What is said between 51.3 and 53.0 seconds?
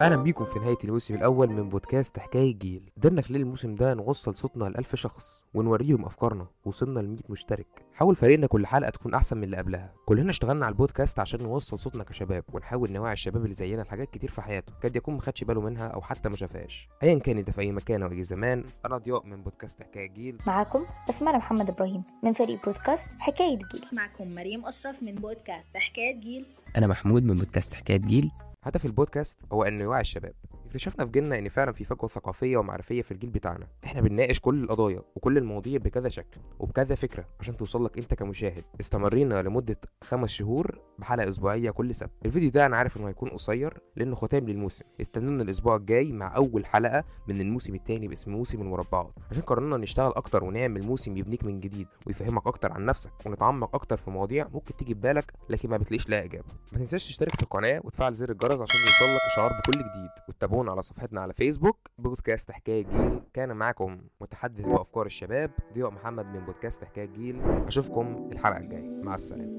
من جديد ويفهمك أكتر عن